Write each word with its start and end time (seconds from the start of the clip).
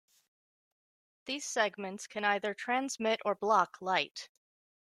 These 1.25 1.45
segments 1.45 2.07
can 2.07 2.25
either 2.25 2.55
transmit 2.55 3.19
or 3.23 3.35
block 3.35 3.77
light. 3.81 4.29